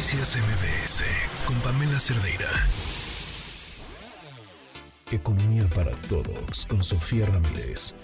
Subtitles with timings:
[0.00, 1.04] Noticias MBS
[1.46, 2.48] con Pamela Cerdeira.
[5.12, 7.94] Economía para todos con Sofía Ramírez.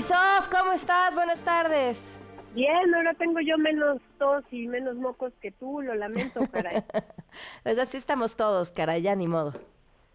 [0.00, 1.14] Sof, ¿cómo estás?
[1.14, 2.18] Buenas tardes.
[2.54, 6.82] Bien, ahora tengo yo menos tos y menos mocos que tú, lo lamento, caray.
[7.62, 9.52] pues así estamos todos, caray, ya ni modo.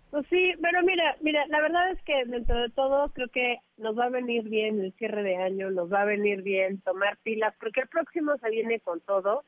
[0.10, 3.96] Pues sí, pero mira, mira, la verdad es que dentro de todo creo que nos
[3.96, 7.54] va a venir bien el cierre de año, nos va a venir bien tomar pilas,
[7.60, 9.44] porque el próximo se viene con todo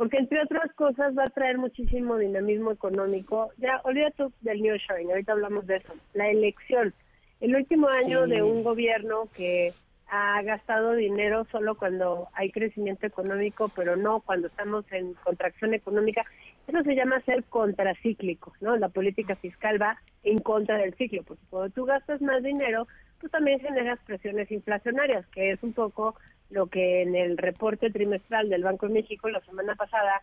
[0.00, 3.50] porque entre otras cosas va a traer muchísimo dinamismo económico.
[3.58, 5.92] Ya, olvídate del New Sharing, ahorita hablamos de eso.
[6.14, 6.94] La elección,
[7.42, 9.74] el último año de un gobierno que
[10.08, 16.24] ha gastado dinero solo cuando hay crecimiento económico, pero no cuando estamos en contracción económica.
[16.66, 18.78] Eso se llama ser contracíclico, ¿no?
[18.78, 22.88] La política fiscal va en contra del ciclo, porque cuando tú gastas más dinero,
[23.20, 26.16] tú también generas presiones inflacionarias, que es un poco
[26.50, 30.22] lo que en el reporte trimestral del Banco de México la semana pasada,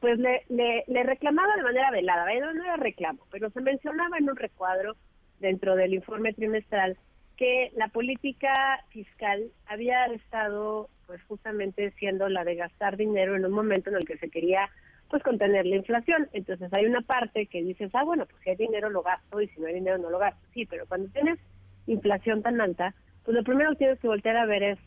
[0.00, 4.36] pues le, le, reclamaba de manera velada, no era reclamo, pero se mencionaba en un
[4.36, 4.96] recuadro
[5.40, 6.96] dentro del informe trimestral
[7.36, 13.52] que la política fiscal había estado pues justamente siendo la de gastar dinero en un
[13.52, 14.68] momento en el que se quería
[15.08, 16.28] pues contener la inflación.
[16.32, 19.48] Entonces hay una parte que dices, ah, bueno, pues si hay dinero lo gasto y
[19.48, 20.40] si no hay dinero no lo gasto.
[20.52, 21.38] Sí, pero cuando tienes
[21.86, 24.78] inflación tan alta, pues lo primero que tienes que voltear a ver es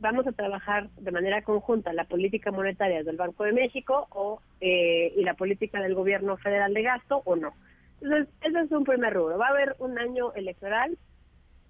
[0.00, 5.12] vamos a trabajar de manera conjunta la política monetaria del Banco de México o eh,
[5.16, 7.54] y la política del gobierno federal de gasto o no.
[8.00, 9.38] Entonces, ese es un primer rubro.
[9.38, 10.96] Va a haber un año electoral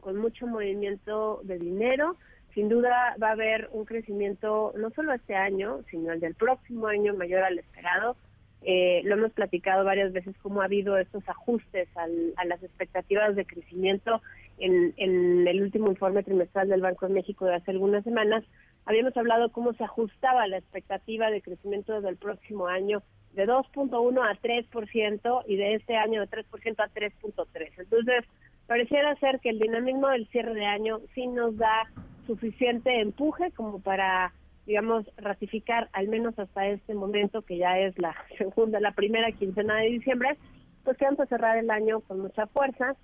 [0.00, 2.16] con mucho movimiento de dinero.
[2.54, 6.88] Sin duda va a haber un crecimiento no solo este año, sino el del próximo
[6.88, 8.16] año mayor al esperado.
[8.62, 13.46] Eh, lo hemos platicado varias veces cómo ha habido estos ajustes a las expectativas de
[13.46, 14.20] crecimiento
[14.58, 18.44] en, en, el último informe trimestral del Banco de México de hace algunas semanas.
[18.84, 23.02] Habíamos hablado cómo se ajustaba la expectativa de crecimiento del próximo año
[23.34, 27.72] de 2.1 a 3% y de este año de 3% a 3.3.
[27.78, 28.24] Entonces,
[28.66, 31.90] pareciera ser que el dinamismo del cierre de año sí nos da
[32.26, 34.32] suficiente empuje como para
[34.68, 39.76] digamos, ratificar al menos hasta este momento, que ya es la segunda, la primera quincena
[39.76, 40.36] de diciembre,
[40.84, 42.94] pues que vamos a cerrar el año con mucha fuerza,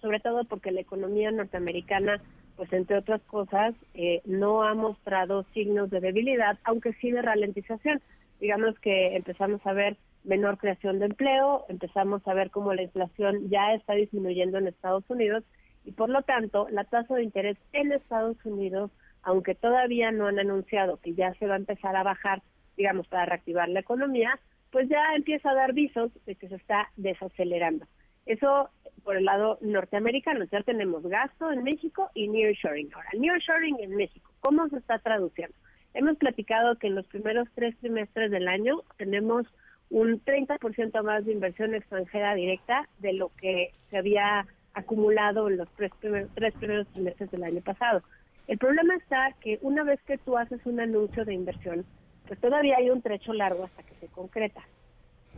[0.00, 2.20] sobre todo porque la economía norteamericana,
[2.56, 8.00] pues entre otras cosas, eh, no ha mostrado signos de debilidad, aunque sí de ralentización.
[8.40, 13.48] Digamos que empezamos a ver menor creación de empleo, empezamos a ver cómo la inflación
[13.48, 15.44] ya está disminuyendo en Estados Unidos
[15.84, 18.90] y por lo tanto la tasa de interés en Estados Unidos
[19.26, 22.42] aunque todavía no han anunciado que ya se va a empezar a bajar,
[22.76, 24.38] digamos, para reactivar la economía,
[24.70, 27.86] pues ya empieza a dar visos de que se está desacelerando.
[28.26, 28.70] Eso
[29.06, 32.92] por el lado norteamericano, ya tenemos gasto en México y nearshoring.
[32.92, 35.54] Ahora, nearshoring en México, ¿cómo se está traduciendo?
[35.94, 39.46] Hemos platicado que en los primeros tres trimestres del año tenemos
[39.90, 44.44] un 30% más de inversión extranjera directa de lo que se había
[44.74, 45.92] acumulado en los tres
[46.34, 48.02] tres primeros trimestres del año pasado.
[48.48, 51.86] El problema está que una vez que tú haces un anuncio de inversión,
[52.26, 54.62] pues todavía hay un trecho largo hasta que se concreta.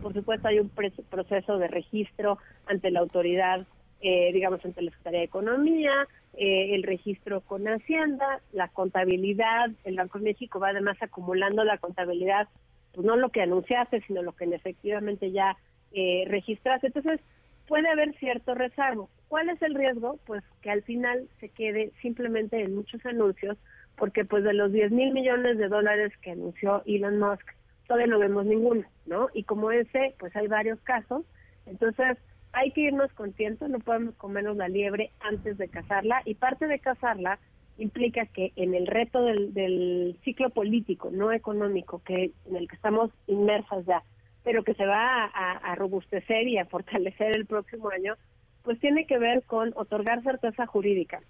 [0.01, 3.67] Por supuesto, hay un proceso de registro ante la autoridad,
[4.01, 9.71] eh, digamos, ante la Secretaría de Economía, eh, el registro con Hacienda, la contabilidad.
[9.85, 12.49] El Banco de México va además acumulando la contabilidad,
[12.95, 15.57] pues no lo que anunciaste, sino lo que efectivamente ya
[15.93, 16.89] eh, registraste.
[16.89, 17.21] Entonces,
[17.67, 19.11] puede haber cierto rezago.
[19.29, 20.19] ¿Cuál es el riesgo?
[20.27, 23.59] Pues que al final se quede simplemente en muchos anuncios,
[23.97, 27.47] porque pues de los 10 mil millones de dólares que anunció Elon Musk,
[27.89, 29.29] todavía no vemos ninguno, ¿no?
[29.35, 31.25] Y como ese, pues hay varios casos,
[31.67, 32.19] entonces
[32.53, 36.69] hay que irnos con tiempo, no podemos comernos la liebre antes de cazarla, y parte
[36.69, 37.41] de cazarla
[37.79, 42.77] implica que en el reto del, del ciclo político, no económico, que en el que
[42.77, 44.03] estamos inmersas ya,
[44.45, 48.15] pero que se va a, robustecer y a fortalecer el próximo año,
[48.63, 51.21] pues tiene que ver con otorgar certeza jurídica.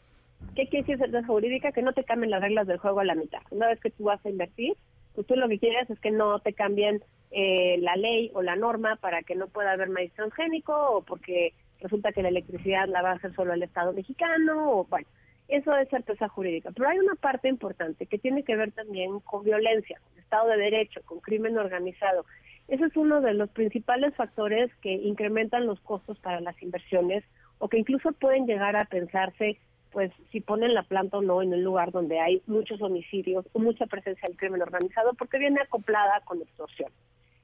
[0.55, 1.73] ¿Qué quiere decir certeza jurídica?
[1.73, 3.41] Que no te cambien las reglas del juego a la mitad.
[3.51, 4.75] Una vez que tú vas a invertir,
[5.19, 8.55] pues tú lo que quieres es que no te cambien eh, la ley o la
[8.55, 13.03] norma para que no pueda haber maíz transgénico o porque resulta que la electricidad la
[13.03, 15.09] va a hacer solo el Estado mexicano o bueno,
[15.49, 16.71] eso es certeza jurídica.
[16.71, 20.59] Pero hay una parte importante que tiene que ver también con violencia, con Estado de
[20.59, 22.25] Derecho, con crimen organizado
[22.69, 27.25] ese es uno de los principales factores que incrementan los costos para las inversiones
[27.59, 29.59] o que incluso pueden llegar a pensarse
[29.93, 33.59] pues si ponen la planta o no en un lugar donde hay muchos homicidios o
[33.59, 36.91] mucha presencia del crimen organizado porque viene acoplada con extorsión.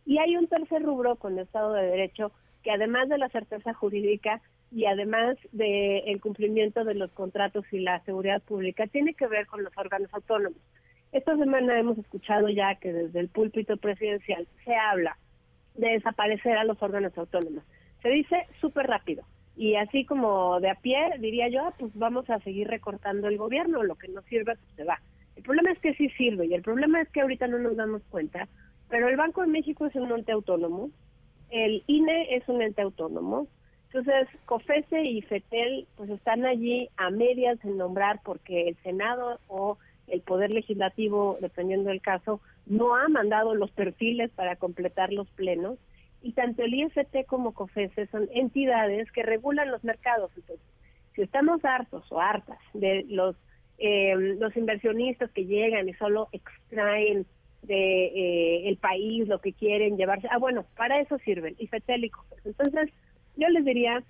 [0.07, 2.33] Y hay un tercer rubro con el Estado de Derecho
[2.63, 8.01] que además de la certeza jurídica y además del cumplimiento de los contratos y la
[8.01, 10.59] seguridad pública tiene que ver con los órganos autónomos.
[11.13, 15.17] esta semana hemos escuchado ya que desde el púlpito presidencial se habla
[15.77, 17.63] de desaparecer a los órganos autónomos.
[18.03, 19.25] Se dice súper rápido.
[19.57, 23.39] Y así como de a pie, diría yo, ah, pues vamos a seguir recortando el
[23.39, 25.01] gobierno, lo que no sirve, pues se va.
[25.37, 28.03] El problema es que sí sirve y el problema es que ahorita no nos damos
[28.11, 28.49] cuenta,
[28.89, 30.91] pero el Banco de México es un ente autónomo,
[31.51, 33.49] el INE es un ente autónomo,
[33.87, 39.79] entonces COFESE y FETEL pues están allí a medias en nombrar porque el Senado o
[40.09, 45.79] el Poder Legislativo, dependiendo del caso, no ha mandado los perfiles para completar los plenos
[46.25, 50.31] y tanto el IFT como COFESE son entidades que regulan los mercados.
[50.37, 50.67] Entonces,
[51.15, 53.37] si estamos hartos o hartas de los
[53.77, 57.27] eh, los inversionistas que llegan y solo extraen
[57.63, 62.11] de eh, el país lo que quieren llevarse, ah bueno, para eso sirven IFETEL y
[62.11, 62.49] COFESE.
[62.49, 62.91] Entonces,
[63.37, 64.03] yo les diría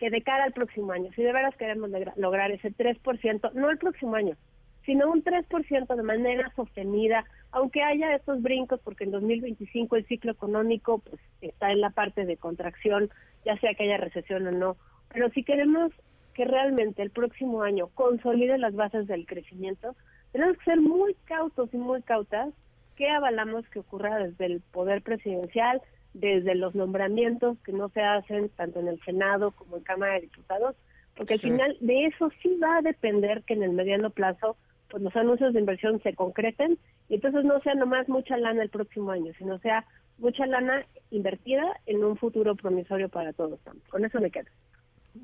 [0.00, 3.78] que de cara al próximo año, si de veras queremos lograr ese 3%, no el
[3.78, 4.36] próximo año,
[4.84, 7.24] sino un 3% de manera sostenida,
[7.54, 12.24] aunque haya estos brincos, porque en 2025 el ciclo económico pues está en la parte
[12.24, 13.10] de contracción,
[13.44, 14.76] ya sea que haya recesión o no,
[15.12, 15.92] pero si queremos
[16.34, 19.94] que realmente el próximo año consolide las bases del crecimiento,
[20.32, 22.52] tenemos que ser muy cautos y muy cautas
[22.96, 25.80] que avalamos que ocurra desde el poder presidencial,
[26.12, 30.22] desde los nombramientos que no se hacen tanto en el Senado como en Cámara de
[30.22, 30.74] Diputados,
[31.16, 34.56] porque al final de eso sí va a depender que en el mediano plazo
[34.90, 36.78] pues los anuncios de inversión se concreten
[37.08, 39.84] y entonces no sea nomás mucha lana el próximo año, sino sea
[40.18, 43.58] mucha lana invertida en un futuro promisorio para todos.
[43.90, 44.46] Con eso me quedo.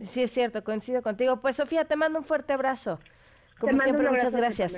[0.04, 1.40] Sí, es cierto, coincido contigo.
[1.40, 3.00] Pues Sofía, te mando un fuerte abrazo.
[3.58, 4.72] Como siempre, muchas gracias.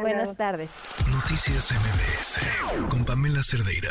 [0.00, 0.70] Buenas tardes.
[1.10, 3.90] Noticias MBS con Pamela Cerdeira.